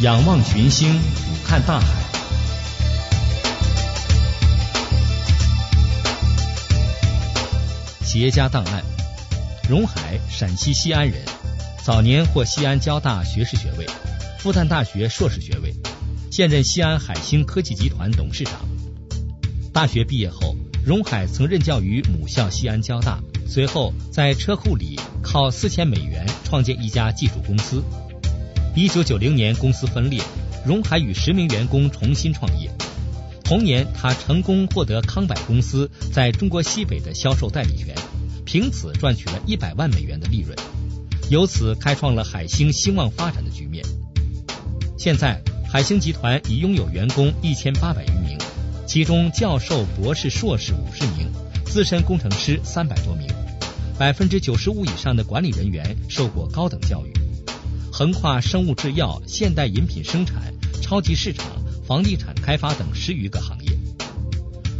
[0.00, 1.86] 仰望群星，俯瞰大海。
[8.04, 8.82] 企业家档案：
[9.68, 11.14] 荣海，陕西西安人，
[11.84, 13.86] 早年获西安交大学士学位、
[14.38, 15.72] 复旦大学硕士学位，
[16.28, 18.52] 现任西安海星科技集团董事长。
[19.72, 27.82] 大学毕业后，荣海曾任教于母校西安交大，随后在车库里靠四千美元创建一家技术公司。
[28.76, 30.20] 一九九零年，公司分裂，
[30.66, 32.68] 荣海与十名员工重新创业。
[33.44, 37.94] 同年，他成功获得康柏公司在中国西北的销售代理权，
[38.44, 40.58] 凭此赚取了一百万美元的利润，
[41.30, 43.84] 由此开创了海星兴旺发展的局面。
[44.98, 48.36] 现在，海星集团已拥有员工一千八百余名。
[48.88, 51.30] 其中，教授、博士、硕士五十名，
[51.64, 53.28] 资深工程师三百多名，
[53.96, 57.12] 百分之九十五以上的管理人员受过高等教育，
[57.96, 61.46] 横跨生物制药、现代饮品生产、超级市场、
[61.86, 63.70] 房地产开发等十余个行业。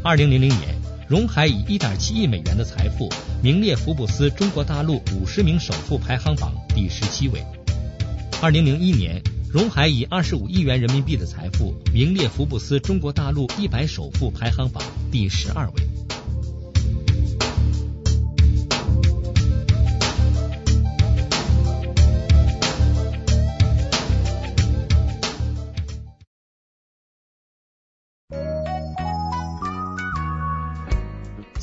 [0.03, 0.75] 二零零零年，
[1.09, 3.09] 荣海以一点七亿美元的财富
[3.41, 7.41] 名列福布斯中国大陆五十名首富排行榜第十七位。
[8.42, 9.23] 二零零一年。
[9.48, 16.14] 荣海以二十五亿元人民币的财富名列福布斯中国大陆一百首富排行榜第十二位。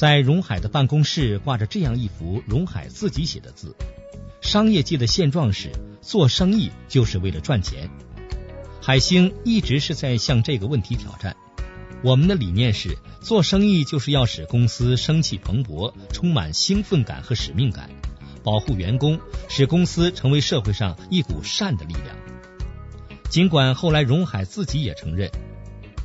[0.02, 3.75] 在荣海的办公室挂着这样一幅荣海自己写的字。
[4.41, 5.69] 商业界的现状是，
[6.02, 7.88] 做生意就是为了赚钱。
[8.81, 11.38] 海星一直是在向这个问题挑战。
[12.03, 17.88] 我们的理念是，做生意就是要使公司生气蓬勃，充满兴奋感和使命感，
[18.44, 22.17] 保护员工，使公司成为社会上一股善的力量。
[23.29, 25.29] 尽管后来荣海自己也承认，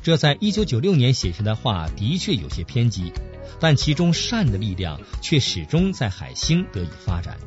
[0.07, 3.11] 这在一九九六年写下的话的确有些偏激，
[3.59, 7.37] 但其中善的力量却始终在海星得以发展。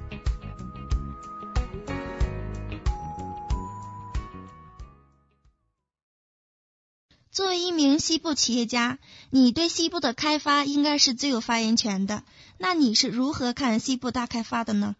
[7.31, 8.99] 作为一名西部企业家，
[9.31, 12.25] 你对西部的开发应该是最有发言权的。
[12.59, 14.97] 那你是如何看西部大开发的呢？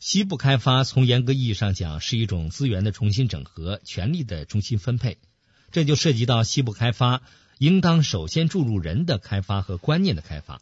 [0.00, 5.18] 西部开发从严格意义上讲是一种资源的重新整合、权力的重新分配，
[5.70, 7.22] 这就涉及到西部开发
[7.58, 10.60] 应当首先注入人的开发和观念的开发。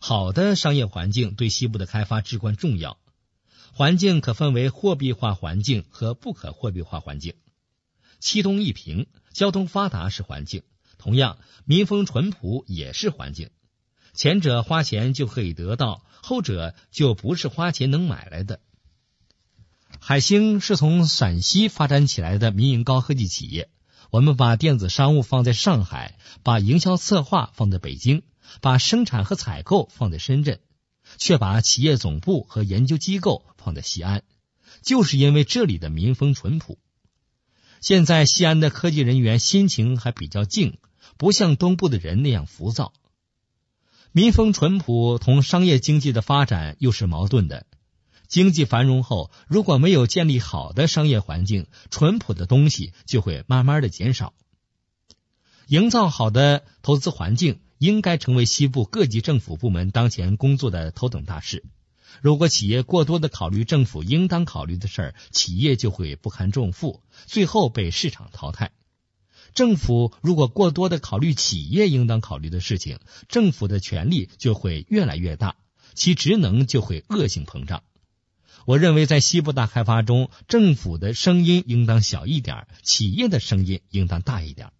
[0.00, 2.98] 好的商业环境对西部的开发至关重要。
[3.74, 7.34] 环境可分为货币化环境和不可货币化环境。
[8.20, 10.60] 七通一平，交通发达是环境；
[10.98, 13.48] 同样，民风淳朴也是环境。
[14.12, 18.60] 前者花钱就可以得到，后者就不是花钱能买来的。
[20.00, 23.70] 海星是从陕西发展起来的民营高科技企业。
[24.12, 28.20] 我们把电子商务放在上海，把营销策划放在北京，
[28.60, 30.60] 把生产和采购放在深圳，
[31.16, 34.22] 却把企业总部和研究机构放在西安，
[34.82, 36.78] 就是因为这里的民风淳朴。
[37.80, 40.76] 现在西安的科技人员心情还比较静，
[41.16, 42.92] 不像东部的人那样浮躁。
[44.12, 47.64] 民风淳朴同商业经济的发展又是矛盾的。
[48.32, 54.32] 经济繁荣后，如果没有建立好的商业环境，淳朴的东西就会慢慢的减少。
[55.66, 61.62] 营造好的投资环境，应该成为西部各级政府部门当前工作的头等大事。
[62.22, 68.72] 如果企业过多的考虑政府应当考虑的事儿，企业就会不堪重负，最后被市场淘汰。
[69.52, 75.56] 政府如果过多的考虑企业应当考虑的事情，政府的权力就会越来越大，
[75.92, 77.82] 其职能就会恶性膨胀。
[78.66, 84.70] 我认为，在西部大开发中，政府的声音应当小一点，企业的声音应当大一点。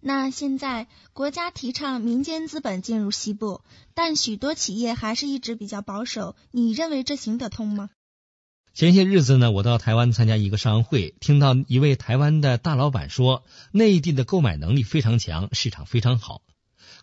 [0.00, 3.62] 那现在国家提倡民间资本进入西部，
[3.94, 6.36] 但许多企业还是一直比较保守。
[6.52, 7.90] 你认为这行得通吗？
[8.74, 13.42] 前些日子呢，我到台湾参加一个商会，听到一位台湾的大老板说，
[13.72, 16.42] 内地的购买能力非常强，市场非常好。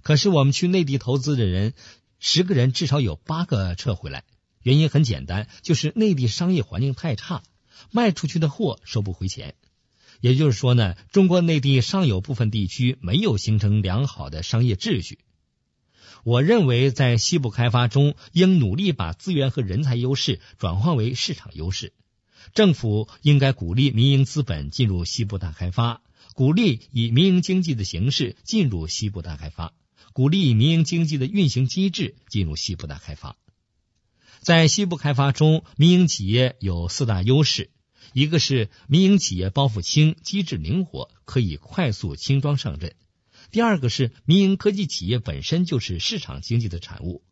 [0.01, 1.73] 可是我们去内地投资的人，
[2.19, 4.23] 十个人至少有八个撤回来，
[4.65, 7.43] 原因很简单，就是内地商业环境太差，
[7.91, 9.53] 卖出去的货收不回钱。
[10.21, 15.19] 也就是说呢，中国内地尚有部分地区没有形成良好的商业秩序。
[16.23, 21.93] 我认为，在西部开发中，应努力把资源和人才优势转换为市场优势。
[22.55, 26.01] 政府应该鼓励民营资本进入西部大开发，
[26.33, 29.73] 鼓励以民营经济的形式进入西部大开发，
[30.11, 33.37] 鼓励民营经济的运行机制进入西部大开发。
[34.45, 37.71] 在西部开发中，民营企业有四大优势。
[38.13, 42.91] 一个是民营企业包袱轻、机制灵活，可以快速轻装上阵；
[43.49, 47.23] 第二个是民营科技企业本身就是市场经济的产物，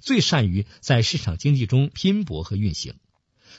[0.00, 2.94] 最善于在市场经济中拼搏和运行。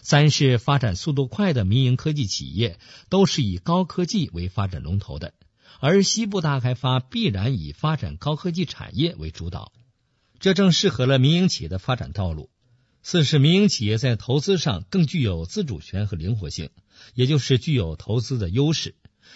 [0.02, 2.80] 三是发展速度快的民营科技企业
[3.10, 5.34] 都是以高科技为发展龙头的，
[5.82, 9.74] 而西部大开发必然以发展高科技产业为主导，
[10.40, 12.50] 这正适合了民营企业的发展道路。
[13.10, 16.72] 四是民营企业在投资上更具有自主权和灵活性，
[17.14, 18.96] 也就是具有投资的优势。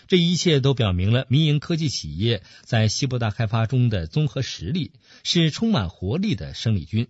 [0.10, 4.92] 这一切都表明了民营科技企业在西部大开发中的综合实力
[5.24, 7.08] 是充满活力的生力军。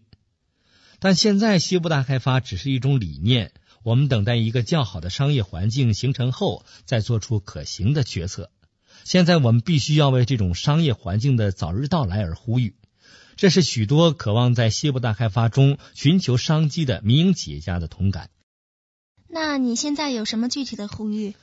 [0.99, 8.51] 但现在西部大开发只是一种理念，我们等待一个较好的商业环境形成后再做出可行的决策。
[9.03, 12.75] 现在我们必须要为这种商业环境的早日到来而呼吁。
[13.35, 18.29] 这是许多渴望在西部大开发中寻求商机的民营企业家的同感。
[19.27, 21.33] 那你现在有什么具体的呼吁？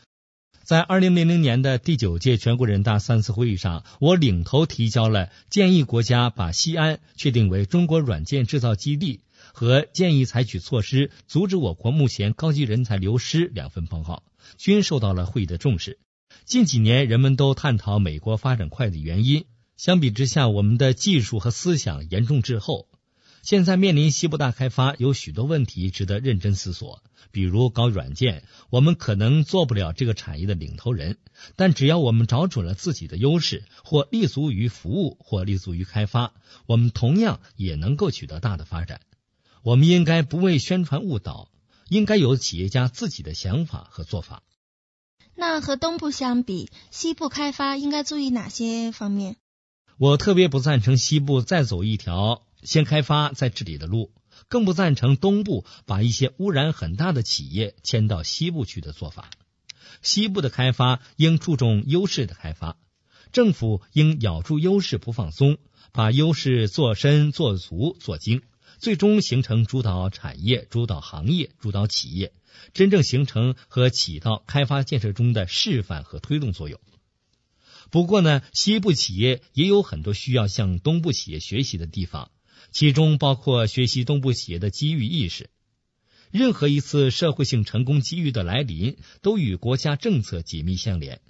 [0.64, 9.20] 在二零零零年的第九届全国人大三次会议上，我领头提交了建议国家把西安确定为中国软件制造基地
[9.54, 14.22] 和建议采取措施阻止我国目前高级人才流失两份报告，
[14.58, 15.98] 均受到了会议的重视。
[16.44, 19.46] 近几年，人们都探讨美国发展快的原因。
[19.78, 22.88] 相比之下，我们的技术和思想严重滞后。
[23.42, 27.04] 现在面临西部大开发，有许多问题值得认真思索。
[27.30, 31.18] 比如搞软件，我们可能做不了这个产业的领头人，
[31.54, 36.34] 但只要我们找准了自己的优势，或立足于服务，或立足于开发，
[36.66, 39.00] 我们同样也能够取得大的发展。
[39.62, 41.52] 我们应该不为宣传误导，
[41.88, 44.42] 应该有企业家自己的想法和做法。
[45.36, 49.36] 那和东部相比，西部开发应该注意哪些方面？
[49.98, 54.12] 我特别不赞成西部再走一条先开发再治理的路，
[54.46, 59.28] 更不赞成东部把一些污染很大的企业迁到西部去的做法。
[60.00, 62.76] 西部的开发应注重优势的开发，
[63.32, 65.58] 政府应咬住优势不放松，
[65.90, 68.42] 把优势做深做足做精，
[68.78, 72.32] 最终形成主导产业、主导行业、主导企业，
[72.72, 76.78] 真正形成和起到开发建设中的示范和推动作用。
[77.90, 82.30] 不过呢，西部企业也有很多需要向东部企业学习的地方，
[82.70, 85.50] 其中包括学习东部企业的机遇意识。
[86.30, 91.22] 任何一次社会性成功机遇的来临，都与国家政策紧密相连，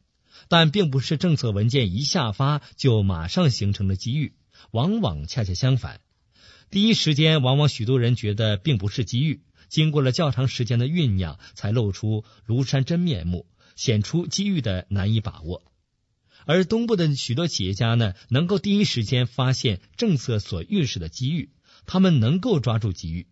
[0.48, 4.32] 但并不是政策文件一下发就马上形成的机遇，
[4.72, 6.00] 往往恰恰相反。
[6.70, 13.46] 第一时间，往往许多人觉得并不是机遇，经过了较长时间的酝酿，才露出庐山真面目，
[13.76, 15.62] 显出机遇的难以把握。
[16.48, 21.50] 而东部的许多企业家呢，能够第一时间发现政策所预示的机遇，
[21.84, 23.26] 他们能够抓住机遇。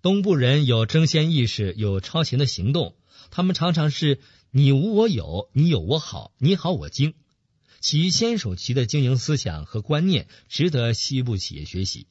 [0.00, 2.96] 东部人有争先意识，有超前的行动，
[3.30, 4.20] 他们常常是
[4.50, 7.12] 你无我有，你有我好，你好我精。
[7.80, 12.06] 其先手棋的经营思想和观念，值得西部企业学习。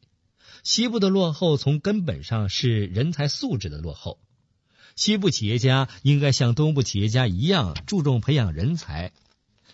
[0.62, 4.20] 西部的落后，从根本上是人才素质的落后。
[4.96, 9.12] 西部企业家应该像东部企业家一样，注重培养人才。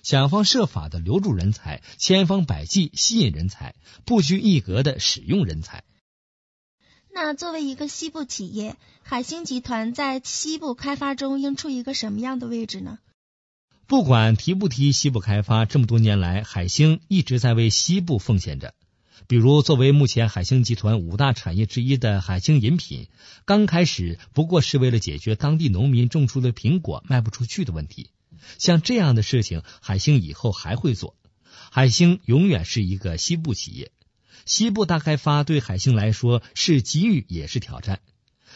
[0.03, 3.75] 想方设法的留住人才，千方百计吸引人才，
[4.05, 5.83] 不拘一格的使用人才。
[7.13, 12.99] 那作为一个西部企业，海星集团在西部开发中应处一个什么样的位置呢？
[13.85, 18.73] 不管提不提西部开发，这么多年来，海星一直在为西部奉献着。
[19.27, 23.07] 比如，作为目前海星集团五大产业之一的海星饮品，
[23.43, 28.09] 刚开始不过是为了解决当地农民种出的苹果卖不出去的问题。
[28.57, 31.15] 像这样的事情，海星以后还会做。
[31.71, 33.91] 海星永远是一个西部企业，
[34.45, 37.99] 西部大开发对海星来说是机遇也是挑战。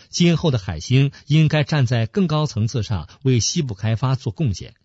[0.09, 4.75] 今后的海星应该站在更高层次上为西部开发做贡献。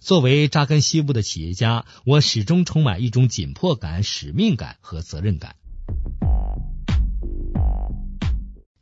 [0.00, 5.56] 作为扎根西部的企业家，我始终充满一种紧迫感、使命感和责任感。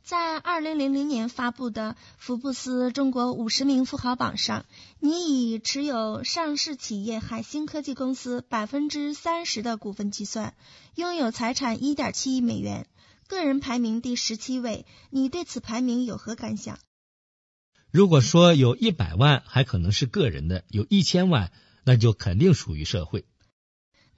[0.09, 4.65] 在二零零零年发布的福布斯中国五十名富豪榜上，
[4.99, 10.55] 你以持有上市企业海星科技公司百分之三十的股份计算，
[10.95, 12.87] 拥有财产一点七亿美元，
[13.27, 14.87] 个人排名第十七位。
[15.11, 16.79] 你对此排名有何感想？
[17.91, 21.51] 如果说有一百万还可能是个人的，有一千万
[21.83, 23.25] 那就肯定属于社会。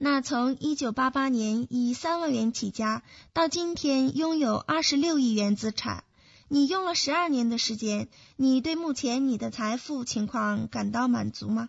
[0.04, 6.02] 那从一九八八年以三万元起家，到今天拥有二十六亿元资产，
[6.48, 11.68] 你用了十二年的时间，你对目前你的财富情况感到满足吗？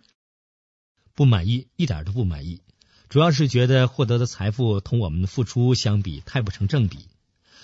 [1.14, 2.62] 不满意，一点都不满意。
[3.08, 7.06] 主要是觉得获得的财富同我们的付出相比太不成正比。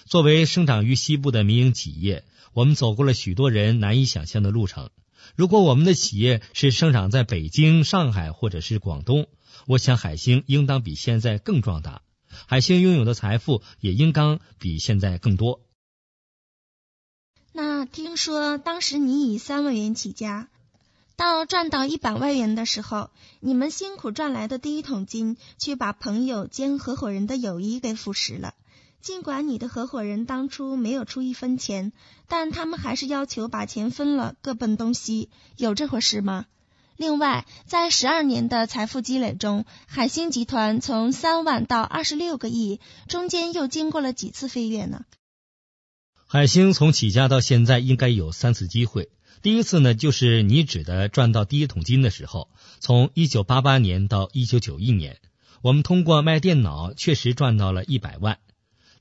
[0.04, 2.22] 作为生长于西部的民营企业，
[2.52, 4.90] 我们走过了许多人难以想象的路程。
[5.36, 9.26] 如果我们的企业是生长在北京、上海或者是广东，
[9.66, 12.02] 我想海星应当比现在更壮大，
[12.46, 15.60] 海星拥有的财富也应当比现在更多。
[17.52, 20.48] 那听说当时你以三万元起家，
[21.16, 23.10] 到赚到一百万元的时候，
[23.40, 28.54] 你们辛苦赚来的第一桶金，却把朋友兼合伙人的友谊给腐蚀了。
[29.02, 31.92] 尽管你的合伙人当初没有出一分钱，
[32.28, 36.47] 但他们还是要求把钱分了，各奔东西，有这回事吗？
[36.97, 42.78] 另外，在十二年的财富积累中，海星集团从三万到二十六个亿，
[43.09, 45.07] 中间又经过了几次飞跃呢？
[46.26, 49.09] 海星从起家到现在，应该有三次机会。
[49.40, 55.19] 第一次呢，就是你指的赚到第一桶金的时候，从一九八八年到一九九一年，
[55.62, 58.38] 我们通过卖电脑确实赚到了一百万。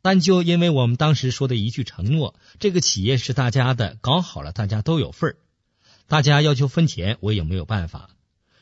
[0.02, 5.38] 但就因为我们当时说的一句承诺，这个企业是大家的，搞好了大家都有份儿，
[6.08, 8.10] 大家要求分钱，我也没有办法，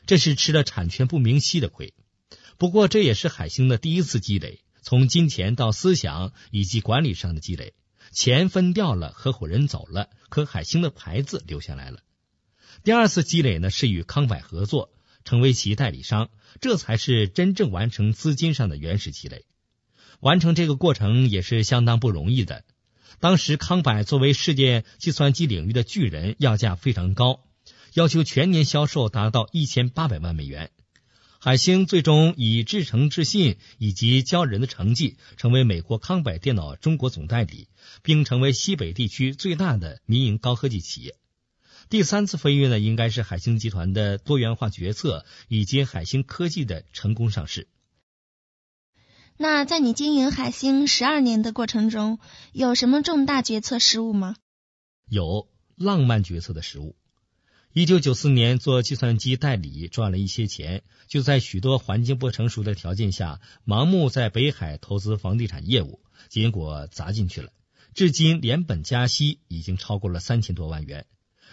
[0.06, 1.94] 这是吃了产权不明晰的亏。
[2.56, 7.74] 不过这也是海星的第一次积累，从金钱到思想以及管理上的积累，
[8.10, 12.00] 钱分掉了，合伙人走了，可海星的牌子留下来了。
[12.82, 14.90] 第二次积累呢，是与康柏合作，
[15.24, 16.30] 成为其代理商，
[16.60, 19.44] 这才是真正完成资金上的原始积累。
[20.20, 22.64] 完成这个过程也是相当不容易的。
[23.20, 27.44] 当时康柏作为世界计算机领域的巨人，要价非常高，
[27.94, 30.70] 要求全年销售达到一千八百万美元。
[31.40, 37.68] 海星最终以至诚至信以及骄人的成绩，成为美国康柏电脑中国总代理，
[38.02, 41.14] 并成为西北地区最大的民营高科技企业。
[41.88, 47.68] 第三次飞跃呢，应该是海星集团的多元化决策以及海星科技的成功上市。
[49.40, 52.18] 那在你经营海星十二年的过程中，
[52.52, 54.34] 有什么重大决策失误吗？
[55.08, 56.96] 有浪漫决策的失误。
[57.72, 67.52] 一九九四年做计算机代理赚了一些钱，就在许多环境不成熟的条件下，盲目在北海投资房地产业务，结果砸进去了。
[67.94, 71.06] 至今连本加息已经超过了三千多万元，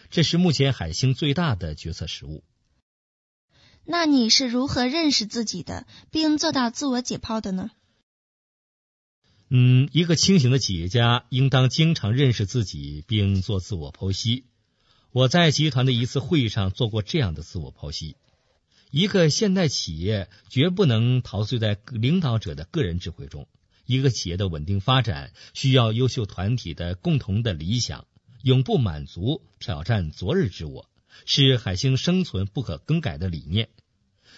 [0.10, 2.44] 这是目前海星最大的决策失误。
[3.88, 7.70] 那你是如何认识自己的，并做到自我解剖的呢？
[9.50, 14.46] 嗯，一个清醒的企业家应当经常认识自己，并做自我剖析。
[15.12, 18.18] 我在集团的一次会议上做过这样的自我剖析：
[18.90, 23.48] 一个现代企业绝不能陶醉在领导者的个人智慧中，
[23.86, 28.08] 一个企业的稳定发展需要优秀团体的共同的理想，
[28.42, 30.90] 永不满足，挑战昨日之我。
[31.26, 33.70] 是海星生存不可更改的理念。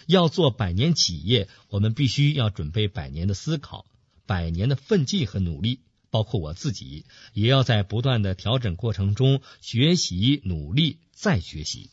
[0.06, 3.86] 要做百年企业，我们必须要准备百年的思考、
[4.26, 5.80] 百年的奋进和努力。
[6.10, 11.90] 包括我自己，也要在不断的调整过程中学习、努力、再学习。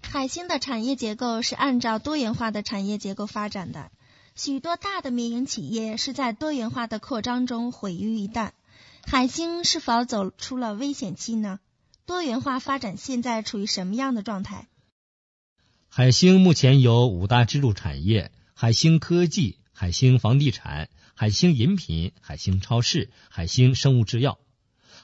[0.00, 3.90] 海星的产业结构是按照多元化的产业结构发展的，
[4.36, 8.52] 许多大的民营企业是在多元化的扩张中毁于一旦。
[9.04, 11.58] 海星是否走出了危险期呢？
[12.06, 14.68] 多元化发展现在处于什么样的状态？
[15.94, 24.38] 海星目前有五大支柱产业：海星科技、海星房地产、海星饮品、海星超市、海星生物制药。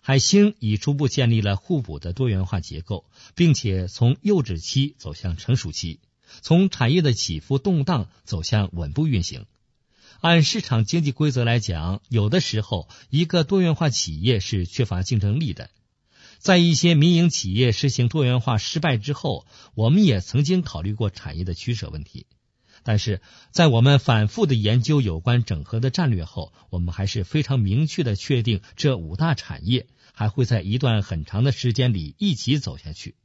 [0.01, 3.05] 海星已初步建立了互补的多元化结构，
[3.35, 6.01] 并且从幼稚期走向成熟期，
[6.41, 9.45] 从产业的起伏动荡走向稳步运行。
[10.23, 15.69] 按市场经济规则来讲，有的时候一个多元化企业是缺乏竞争力的。
[16.39, 22.27] 在一些民营企业实行多元化失败之后，我们也曾经考虑过产业的取舍问题。
[22.85, 33.17] 但是在我们反复的研究有关整合的战略后，我们还是非常明确的确定，这五大产业还会在一段很长的时间里一起走下去。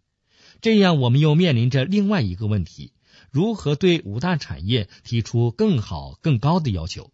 [0.60, 2.94] 这样，我们又面临着另外一个问题：
[3.30, 7.13] 如何对五大产业提出更好、更高的要求？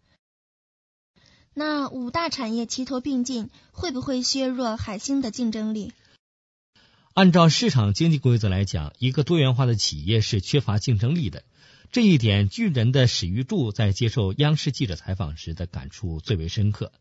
[1.60, 5.92] 那五大产业齐头并进，会不会削弱海星的竞争力？
[7.12, 11.44] 按照市场经济规则来讲，一个多元化的企业是缺乏竞争力的。
[11.92, 16.92] 这一点，巨人的史玉柱在接受央视记者采访时的感触最为深刻。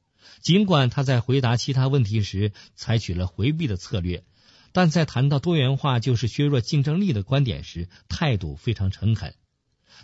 [0.41, 4.25] 尽管他在回答其他问题时采取了回避的策略，
[4.73, 9.35] 但在谈到多元化就是削弱竞争力的观点时，态度非常诚恳。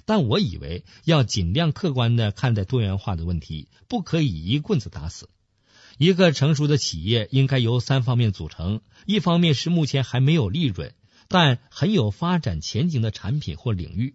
[0.03, 5.29] 但我以为要尽量客观的看待多元化的问题，不可以一棍子打死。
[5.97, 10.93] 一个成熟的企业应该由三方面组成：一方面是目前还没有利润
[11.29, 14.13] 但很有发展前景的产品或领域；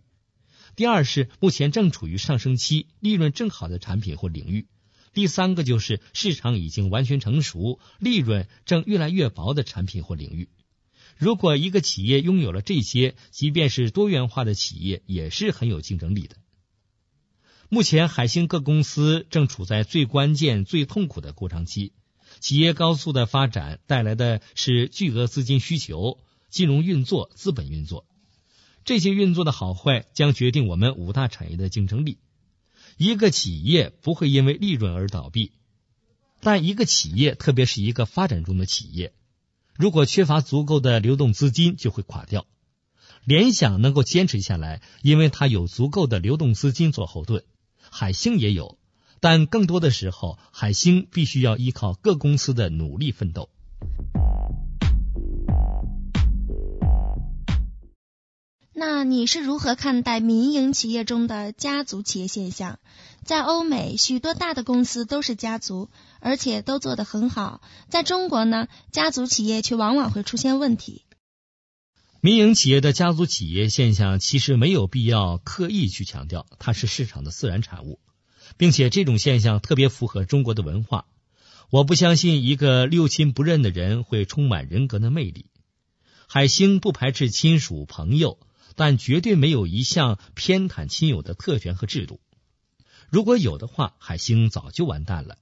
[0.77, 4.67] 第二是目前正处于上升期、利润正好的产品或领域；
[5.15, 10.51] 第三个就是市场已经完全成熟、利润正越来越薄的产品或领域。
[11.21, 16.37] 如果一个企业拥有了这些，即便是多元化的企业，也是很有竞争力的。
[17.69, 21.93] 目前，海星各公司正处在最关键、最痛苦的过程期。
[22.39, 28.07] 企业高速的发展带来的是巨额资金需求、金融运作、资本运作。
[28.87, 32.17] 这些运作的好坏将决定我们五大产业的竞争力。
[32.97, 35.53] 一个企业不会因为利润而倒闭，
[36.41, 39.13] 但一个企业，特别是一个发展中的企业，
[39.77, 42.47] 如果缺乏足够的流动资金，就会垮掉。
[43.25, 47.45] 联想能够坚持下来，因为它有足够的流动资金做后盾。
[47.91, 48.79] 海星也有，
[49.21, 53.51] 但更多的时候，海星必须要依靠各公司的努力奋斗。
[58.73, 62.79] 那你是如何看待民营企业中的家族企业现象？
[63.23, 67.61] 在欧美，许多大的公司都是家族，而且都做得很好。
[67.89, 71.05] 在中国呢，家族企业却往往会出现问题。
[72.21, 77.99] 民营企业的家族企业现象其实没有必要刻意去强调，它是市场的自然产物，
[78.59, 81.07] 并且这种现象特别符合中国的文化。
[81.71, 85.47] 我不相信一个六亲不认的人会充满人格的魅力。
[86.27, 88.39] 海星不排斥亲属朋友，
[88.75, 92.21] 但绝对没有一项偏袒亲友的特权和制度。
[93.09, 95.39] 如果有的话，海星早就完蛋了。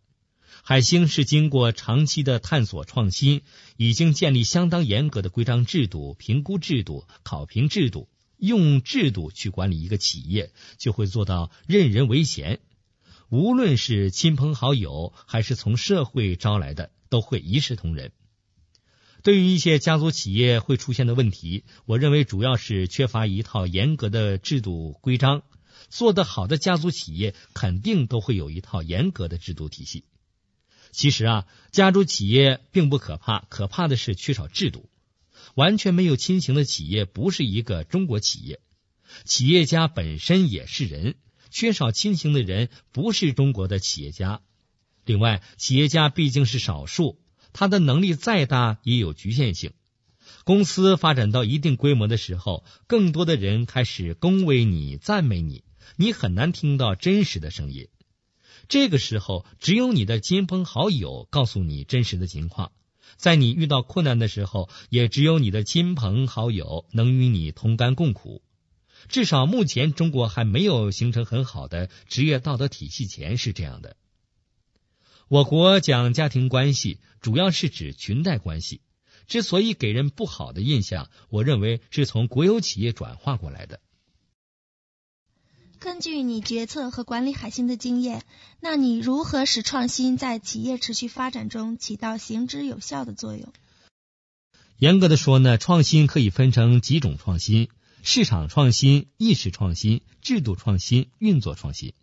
[0.63, 3.43] 海星是经过长期的探索创新，
[3.77, 12.61] 已经建立相当严格的规章制度、评估制度、考评制度，用制度去管理一个企业，就会做到任人唯贤。
[13.31, 18.13] 无论是亲朋好友，还是从社会招来的，都会一视同仁。
[19.23, 25.43] 对于一些家族企业会出现的问题，我认为主要是缺乏一套严格的制度规章。
[25.91, 30.05] 做得好的家族企业，肯定都会有一套严格的制度体系。
[30.91, 34.89] 其实啊，家族企业并不可怕，可怕的是缺少制度。
[35.55, 38.61] 完全没有亲情的企业不是一个中国企业。
[39.25, 41.17] 企业家本身也是人，
[41.51, 44.41] 缺少亲情的人不是中国的企业家。
[45.05, 47.19] 另外，企业家毕竟是少数，
[47.53, 49.73] 他的能力再大也有局限性。
[50.45, 55.65] 公司发展到一定规模的时候，更多的人开始恭维你、赞美你，
[55.97, 57.89] 你很难听到真实的声音。
[58.69, 62.73] 这个时候，只有你的亲朋好友告诉你真实的情况。
[63.17, 68.43] 在你遇到困难的时候，也只有你的亲朋好友能与你同甘共苦。
[69.09, 73.97] 至少目前，中国还没有形成很好的职业道德体系前是这样的。
[75.29, 78.83] 我国讲家庭关系，主要是指裙带关系。
[79.27, 83.81] 之所以给人不好的印象，我认为是从国有企业转化过来的。
[85.89, 88.23] 根据你决策和管理海星的经验，
[88.61, 93.51] 那你如何使创新在企业持续发展中起到行之有效的作用？
[94.77, 97.71] 严格的说呢，创新可以分成几种创新：
[98.03, 101.95] 市场创新、意识创新、制度创新、运作创新。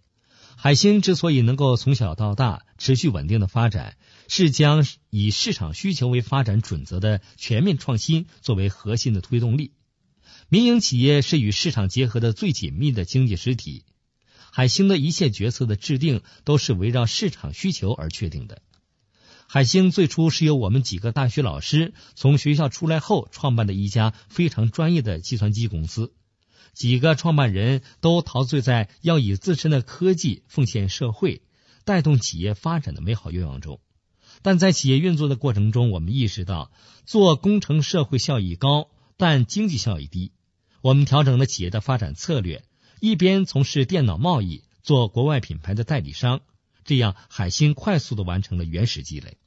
[0.56, 9.74] 海星之所以能够从小到大持续稳定的发展，是将以市场需求为发展准则的全面创新作为核心的推动力。
[10.47, 13.84] 民营企业是与市场结合的最紧密的经济实体，
[14.51, 18.62] 海星的一切决策的制定都是围绕市场需求而确定的。
[19.47, 26.13] 海星最初是由我们几个大学老师从学校出来后创办的一家非常专业的计算机公司，
[26.73, 31.41] 几个创办人都陶醉在要以自身的科技奉献社会、
[31.86, 33.79] 带动企业发展的美好愿望中。
[34.41, 36.71] 但在企业运作的过程中，我们意识到
[37.05, 38.89] 做工程社会效益高。
[39.17, 40.32] 但经济效益低，
[40.82, 42.63] 我们调整了企业的发展策略，
[42.99, 46.41] 一边从事电脑贸易，做国外品牌的代理商，
[46.84, 49.38] 这样海信快速的完成了原始积累。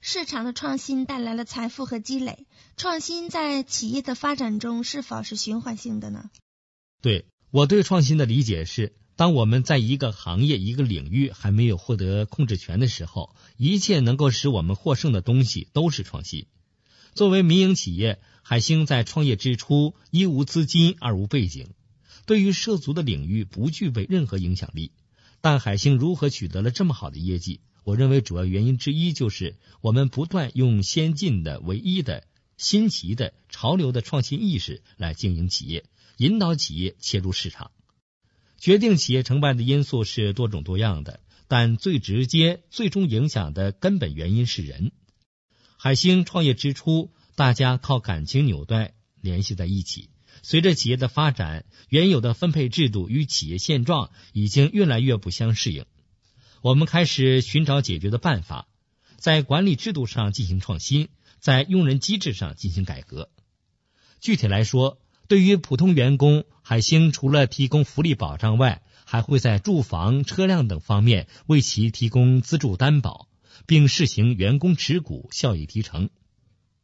[0.00, 2.46] 市场的创新带来了财富和积累，
[2.76, 6.30] 创新在企业的发展中是否是循环性的呢？
[7.00, 16.46] 对我对创新的理解是，当我们在一个行业、一个领域还没有获得控制权的时候，一切能够使我们获胜的东西都是创新。
[17.14, 21.68] 作为民营企业，海星在创业之初一无资金，二无背景，
[22.26, 24.90] 对于涉足的领域不具备任何影响力。
[25.40, 27.60] 但海星如何取得了这么好的业绩？
[27.84, 32.24] 我认为主要原因之一就是我们不断用先进的、唯一的、
[32.56, 35.84] 新奇的、潮流的创新意识来经营企业，
[36.16, 37.70] 引导企业切入市场。
[38.58, 44.90] 决定企业成败的因素是多种多样的，但最直接、最终影响的根本原因是人。
[45.84, 50.08] 海星创业之初，大家靠感情纽带联系在一起。
[50.42, 55.84] 随着企业的发展，原有的分配制度与企业现状已经越来越不相适应。
[56.62, 58.66] 我们开始寻找解决的办法。
[59.18, 63.28] 在管理制度上进行创新，在用人机制上进行改革。
[64.22, 73.28] 具体来说，对于普通员工，海星除了提供福利保障外，还会在住房、车辆等方面为其提供资助担保，
[73.66, 76.10] 并试行员工持股、效益提成。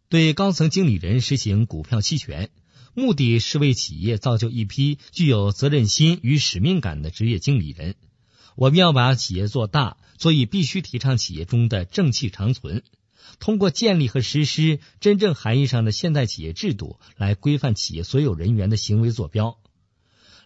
[0.09, 2.51] 对高层经理人实行股票期权，
[2.95, 7.95] 目的是为企业造就一批具有责任心与使命感的职业经理人。
[8.57, 12.83] 我们要把企业做大，所以必须提倡企业中的正气长存。
[13.39, 19.59] 通过建立和实施真正含义上的现代企业制度，来规范企业所有人员的行为坐标。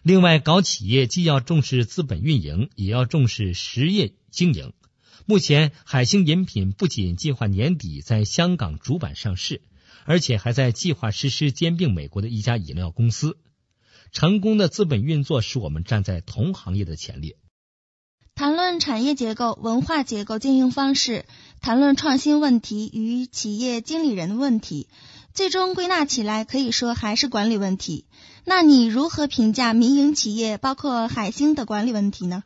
[0.03, 4.73] 另外，搞企业既要重视资本运营，也要重视实业经营。
[5.25, 9.61] 目前，海星饮品不仅计划年底在香港主板上市，
[10.05, 13.37] 而且还在计划实施兼并美国的一家饮料公司。
[14.11, 17.37] 成功的资本运作使我们站在同行业的前列。
[18.35, 21.25] 谈论产业结构、文化结构、经营方式，
[21.61, 24.89] 谈论创新问题与企业经理人的问题，
[25.33, 28.05] 最终归纳起来，可以说还是管理问题。
[28.43, 32.43] 那你如何评价民营企业，包括海星的管理问题呢？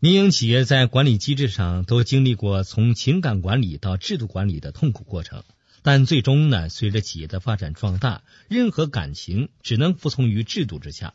[0.00, 5.44] 民营企业在管理机制上都经历过从情感管理到制度管理的痛苦过程，
[5.82, 11.14] 但最终呢，随着企业的发展壮大，任何感情只能服从于制度之下。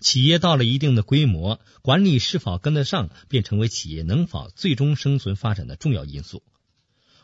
[0.00, 6.42] 企业到了一定的规模，管理是否跟得上，便成为企业能否最终生存发展的重要因素。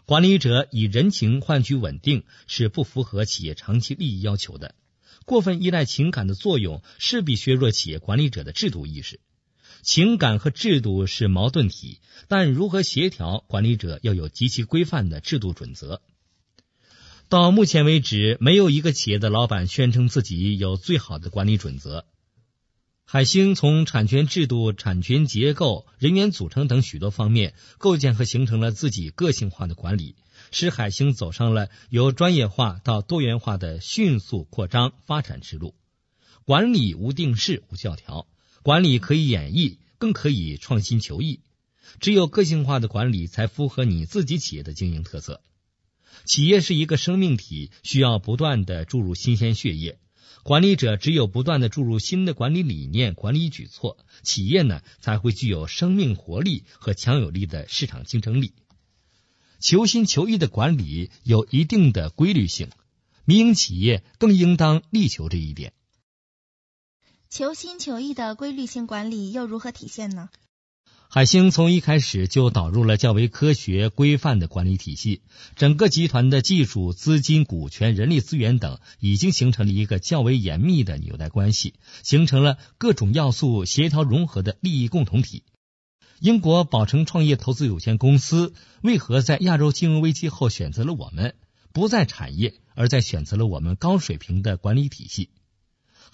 [0.07, 4.75] 管理者以人情换取稳定，是不符合企业长期利益要求的。
[5.25, 9.21] 过分依赖情感的作用，势必削弱企业管理者的制度意识。
[9.83, 16.03] 情感和制度是矛盾体，但如何协调，管理者要有极其规范的制度准则。
[17.29, 22.07] 到目前为止，没有一个企业的老板宣称自己有最好的管理准则。
[23.05, 30.17] 海星从产权制度、产权结构、人员组成等许多方面构建和形成了自己个性化的管理，
[30.51, 35.77] 使海星走上了由专业化到多元化的迅速扩张发展之路。
[36.45, 38.27] 管理无定式、无教条。
[38.67, 41.39] 管理可以演绎，更可以创新求异。
[42.01, 45.41] 只有个性化的管理，才符合你自己企业的经营特色。
[46.25, 50.01] 企业是一个生命体，需要不断的注入新鲜血液。
[50.43, 58.53] 管理者只有不断的注入新的管理理念、管理举措，企业呢才会具有生命活力和强有力的市场竞争力。
[59.61, 62.71] 求新求异的管理有一定的规律性，
[63.25, 65.73] 民营企业更应当力求这一点。
[67.37, 70.31] 求新求异的规律性管理又如何体现呢？
[71.11, 75.21] 海星从一开始就导入了较为科学规范的管理体系，
[75.55, 85.43] 整个集团的技术、资金、股权、人力资源等已经形成了一个较为严密的纽带关系，形成了各种要素协调融合的利益共同体。
[86.21, 91.35] 英国宝成创业投资有限公司为何在亚洲金融危机后选择了我们？
[91.75, 95.29] 不在产业，而在选择了我们高水平的管理体系。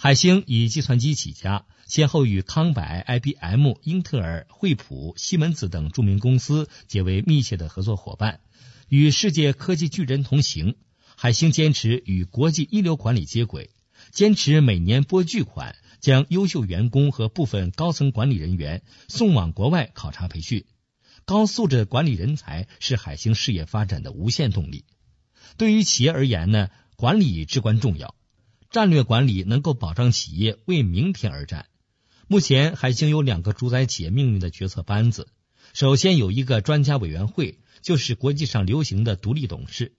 [0.02, 8.40] 海星以计算机起家，先后与康柏、IBM、英特尔、惠普、西门子等著名公司结为密切的合作伙伴，
[8.88, 10.74] 与世界科技巨人同行。
[11.14, 13.70] 海星坚持与国际一流管理接轨，
[14.10, 20.64] 坚持每年拨巨款，将优秀员工和部分高层管理人员送往国外考察培训。
[21.24, 24.84] 高素质管理人才是海星事业发展的无限动力。
[25.56, 28.16] 对于企业而言呢，管理至关重要。
[28.72, 31.66] 战略管理能够保障企业为明天而战。
[32.26, 35.28] 目前，海星有两个主宰企业命运的决策班子。
[35.74, 39.92] 首先有一个专家委员会，就是国际上流行的独立董事。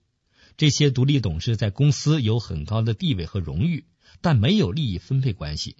[0.56, 3.84] 这些独立董事在公司有很高的地位和荣誉，
[4.20, 5.76] 但没有利益分配关系。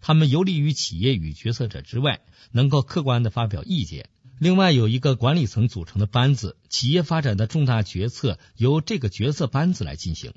[0.00, 4.08] 他们游离于企业与决策者之外，能够客观的发表意见。
[4.38, 10.32] 另外有一个管理层组成的班子，企业发展的重大决策由这个决策班子来进行。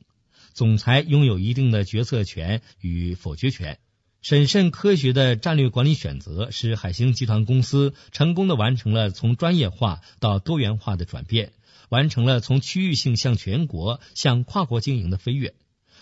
[0.53, 3.79] 总裁拥有一定的决策权与否决权，
[4.21, 11.53] 审慎科学的战略管理选择，使海星集团公司成功的完成了从专业化到多元化的转变，
[11.89, 15.53] 完成了从区域性向全国向跨国经营的飞跃。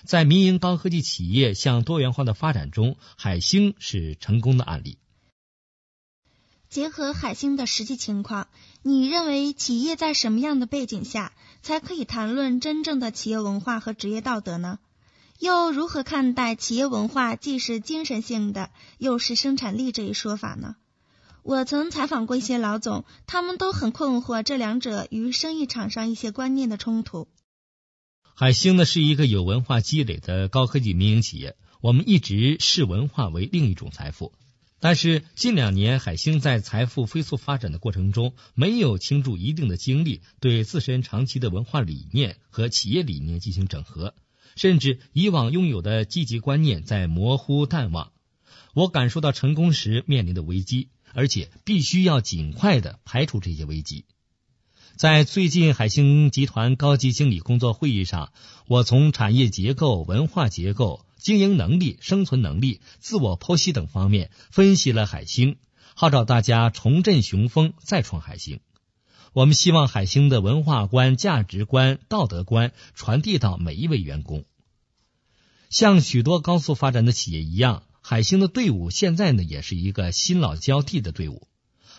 [0.06, 4.98] 在民营高科技企业向多元化的发展中，海星是成功的案例。
[6.70, 8.48] 结合海星的实际情况，
[8.84, 14.80] 你认为企业在什么样的背景下才可以谈论真正的企业文化和职业道德呢？
[15.40, 20.76] 又如何看待企业文化既是精神性的，又是生产力这一说法呢？
[21.44, 27.30] 我曾采访过一些老总，他们都很困惑这两者与生意场上一些观念的冲突。
[28.36, 34.34] 海星呢是一个有文化积累的高科技民营企业，我们一直视文化为另一种财富。
[34.82, 44.16] 但是近两年，海星在财富飞速发展的过程中，没有倾注一定的精力对自身长期的文化理念和企业理念进行整合，
[44.56, 48.14] 甚至以往拥有的积极观念在模糊淡忘。
[48.74, 54.06] 我感受到成功时面临的危机，而且必须要尽快的排除这些危机。
[54.96, 58.32] 在最近海星集团高级经理工作会议上，
[58.68, 61.06] 我从产业结构、文化结构。
[61.20, 65.58] 经营能力、生存能力、自我剖析等方面分析了海星，
[65.94, 68.62] 号召大家重振雄风，再创海星。
[69.34, 74.46] 我们希望海星的文化观、价值观、道德观传递到每一位员工。
[75.70, 81.48] 像许多高速发展的企业一样，海星的队伍现在呢也是一个新老交替的队伍。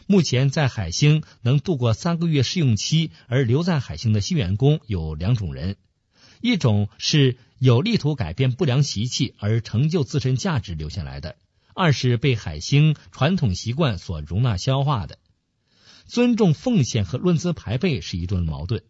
[0.07, 5.77] 目前在海星能度过三个月试用期而留在海星的新员工有两种人。
[6.41, 11.35] 一种是有力图改变不良习气而成就自身价值留下来的；
[11.75, 15.19] 二是被海星传统习惯所容纳消化的。
[16.07, 18.83] 尊重奉献和论资排辈是一种矛盾。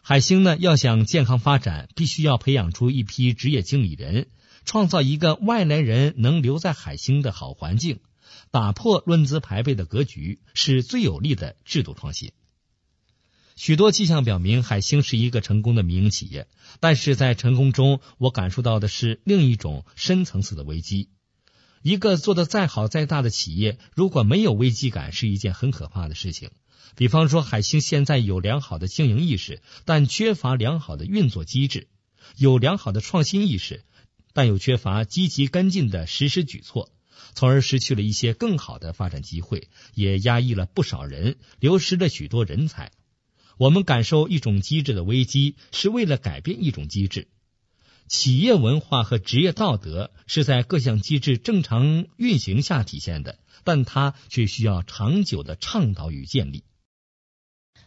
[0.00, 4.28] 海星呢，要想健康发展，必须要培养出一批职业经理人，
[4.64, 8.00] 创造一个外来人能留在海星的好环境，
[8.50, 12.32] 打破论资排辈的格局，是最有力的制度创新。
[13.56, 16.48] 许多迹象表明，海星是一个成功的民营企业，
[16.80, 21.08] 但是在成功中，我感受到的是另一种深层次的危机。
[21.80, 26.50] 一个做得再好再大的企业，如果没有危机感，是一件很可怕的事情。
[26.96, 31.86] 比方说，海星现在有良好的经营意识，但缺乏良好的运作机制；
[32.36, 33.84] 有良好的创新意识，
[34.32, 36.90] 但又缺乏积极跟进的实施举措，
[37.34, 42.90] 从而失去了一些更好的发展机会，也压抑了不少人，流失了许多人才。
[43.56, 47.28] 我们感受一种机制的危机，是为了改变一种机制。
[48.06, 56.64] 企业文化和职业道德是在各项机制正常运行下体现的，但它却需要长久的倡导与建立。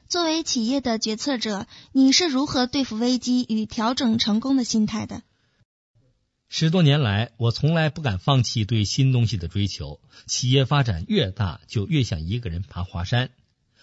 [0.08, 5.22] 作为企业的决策者，你是如何对付危机与调整成功的心态的？
[6.50, 10.00] 十多年来，我从来不敢放弃对新东西的追求。
[10.26, 13.30] 企业发展越大，就越想一个人爬华山。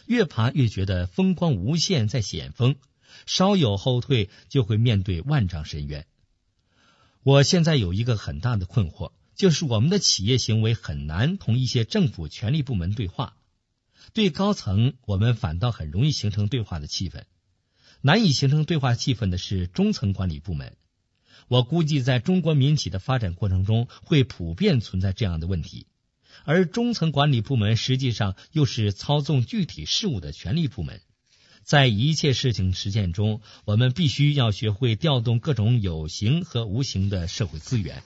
[0.06, 2.76] 越爬越觉得风光无限，在险峰，
[3.26, 6.06] 稍有后退就会面对万丈深渊。
[7.22, 13.36] 我现在有一个很大的困惑，就是我们的企业行为很难同一些政府权力部门对话，
[14.12, 17.24] 对高层我们反倒很容易形成对话的气氛，
[18.02, 20.76] 难以形成对话气氛的是中层管理部门。
[21.48, 25.86] 我估计在中国民企的发展过程中，会普遍存在这样的问题。
[26.44, 31.00] 而中层管理部门实际上又是操纵具体事务的权力部门，
[31.62, 38.02] 在一切事情实践中，我们必须要学会调动各种有形和无形的社会资源。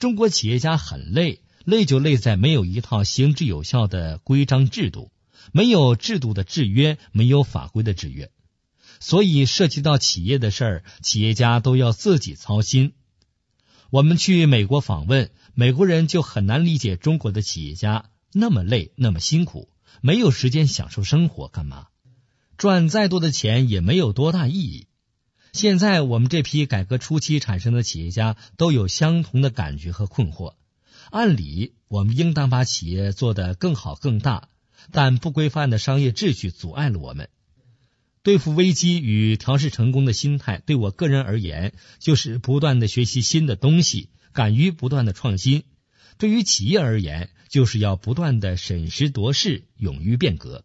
[0.00, 5.12] 中国企业家很累，累就累在没有一套行之有效的规章制度，
[5.52, 8.32] 没有制度的制约，没有法规的制约，
[8.98, 12.92] 所以涉及到企业的事儿，企业家都要自己操心。
[13.90, 15.30] 我们去美国访问。
[15.60, 19.68] 美国人就很难理解中国的企业家那么累那么辛苦，
[20.00, 21.88] 没有时间享受生活，干嘛
[22.56, 24.86] 赚再多的钱也没有多大意义。
[25.52, 30.54] 现在我们这批改革初期产生的企业家都有相同的感觉和困惑。
[31.10, 34.50] 按理我们应当把企业做得更好更大，
[34.92, 37.30] 但不规范的商业秩序阻碍了我们。
[38.22, 44.10] 对付危机与调试成功的心态，对我个人而言，就是不断的学习新的东西。
[44.38, 45.64] 敢于不断的创新，
[46.16, 50.64] 对于企业而言，就是要不断的审时度势，勇于变革。